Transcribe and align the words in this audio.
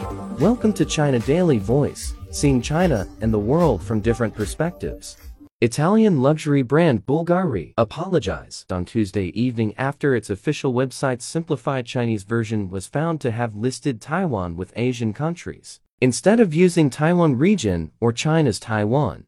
Welcome 0.00 0.72
to 0.74 0.86
China 0.86 1.18
Daily 1.18 1.58
Voice, 1.58 2.14
seeing 2.30 2.62
China 2.62 3.06
and 3.20 3.30
the 3.30 3.38
world 3.38 3.82
from 3.82 4.00
different 4.00 4.34
perspectives. 4.34 5.18
Italian 5.60 6.22
luxury 6.22 6.62
brand 6.62 7.04
Bulgari 7.04 7.74
apologized 7.76 8.72
on 8.72 8.86
Tuesday 8.86 9.26
evening 9.38 9.74
after 9.76 10.14
its 10.14 10.30
official 10.30 10.72
website's 10.72 11.26
simplified 11.26 11.84
Chinese 11.84 12.22
version 12.22 12.70
was 12.70 12.86
found 12.86 13.20
to 13.20 13.30
have 13.30 13.54
listed 13.54 14.00
Taiwan 14.00 14.56
with 14.56 14.72
Asian 14.74 15.12
countries, 15.12 15.80
instead 16.00 16.40
of 16.40 16.54
using 16.54 16.88
Taiwan 16.88 17.36
region 17.36 17.92
or 18.00 18.10
China's 18.10 18.58
Taiwan. 18.58 19.26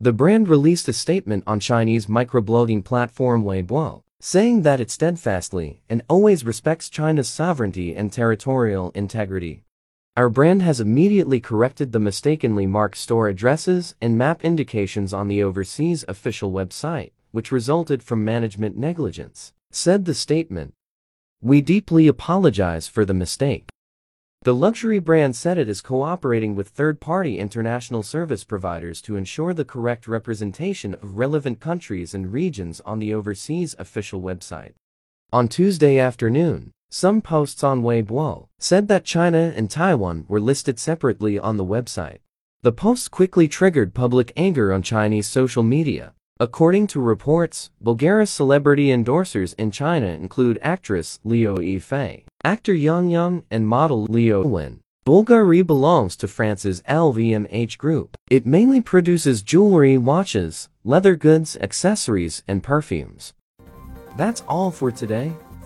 The 0.00 0.12
brand 0.12 0.48
released 0.48 0.88
a 0.88 0.92
statement 0.92 1.44
on 1.46 1.60
Chinese 1.60 2.06
microblogging 2.06 2.84
platform 2.84 3.44
Weibo, 3.44 4.02
saying 4.18 4.62
that 4.62 4.80
it 4.80 4.90
steadfastly 4.90 5.80
and 5.88 6.02
always 6.08 6.44
respects 6.44 6.90
China's 6.90 7.28
sovereignty 7.28 7.94
and 7.94 8.12
territorial 8.12 8.90
integrity. 8.96 9.62
Our 10.18 10.28
brand 10.28 10.62
has 10.62 10.80
immediately 10.80 11.38
corrected 11.38 11.92
the 11.92 12.00
mistakenly 12.00 12.66
marked 12.66 12.96
store 12.96 13.28
addresses 13.28 13.94
and 14.00 14.18
map 14.18 14.44
indications 14.44 15.14
on 15.14 15.28
the 15.28 15.44
overseas 15.44 16.04
official 16.08 16.50
website, 16.50 17.12
which 17.30 17.52
resulted 17.52 18.02
from 18.02 18.24
management 18.24 18.76
negligence, 18.76 19.52
said 19.70 20.06
the 20.06 20.14
statement. 20.14 20.74
We 21.40 21.60
deeply 21.60 22.08
apologize 22.08 22.88
for 22.88 23.04
the 23.04 23.14
mistake. 23.14 23.68
The 24.42 24.56
luxury 24.56 24.98
brand 24.98 25.36
said 25.36 25.56
it 25.56 25.68
is 25.68 25.80
cooperating 25.80 26.56
with 26.56 26.70
third-party 26.70 27.38
international 27.38 28.02
service 28.02 28.42
providers 28.42 29.00
to 29.02 29.14
ensure 29.14 29.54
the 29.54 29.64
correct 29.64 30.08
representation 30.08 30.94
of 30.94 31.16
relevant 31.16 31.60
countries 31.60 32.12
and 32.12 32.32
regions 32.32 32.80
on 32.84 32.98
the 32.98 33.14
overseas 33.14 33.76
official 33.78 34.20
website. 34.20 34.72
On 35.32 35.46
Tuesday 35.46 35.96
afternoon, 35.96 36.72
some 36.90 37.20
posts 37.20 37.62
on 37.62 37.82
Weibo 37.82 38.48
said 38.58 38.88
that 38.88 39.04
China 39.04 39.52
and 39.54 39.70
Taiwan 39.70 40.24
were 40.28 40.40
listed 40.40 40.78
separately 40.78 41.38
on 41.38 41.56
the 41.56 41.64
website. 41.64 42.18
The 42.62 42.72
posts 42.72 43.08
quickly 43.08 43.46
triggered 43.46 43.94
public 43.94 44.32
anger 44.36 44.72
on 44.72 44.82
Chinese 44.82 45.26
social 45.26 45.62
media. 45.62 46.14
According 46.40 46.86
to 46.88 47.00
reports, 47.00 47.70
Bulgari's 47.82 48.30
celebrity 48.30 48.88
endorsers 48.88 49.54
in 49.58 49.70
China 49.70 50.06
include 50.06 50.58
actress 50.62 51.20
Liu 51.24 51.56
Yifei, 51.56 52.24
actor 52.42 52.74
Yang 52.74 53.10
Yang, 53.10 53.42
and 53.50 53.68
model 53.68 54.04
Liu 54.04 54.42
Wen. 54.42 54.80
Bulgari 55.06 55.66
belongs 55.66 56.16
to 56.16 56.28
France's 56.28 56.82
LVMH 56.82 57.78
group. 57.78 58.16
It 58.30 58.46
mainly 58.46 58.80
produces 58.80 59.42
jewelry, 59.42 59.98
watches, 59.98 60.68
leather 60.84 61.16
goods, 61.16 61.56
accessories, 61.60 62.42
and 62.46 62.62
perfumes. 62.62 63.32
That's 64.16 64.42
all 64.46 64.70
for 64.70 64.90
today. 64.90 65.32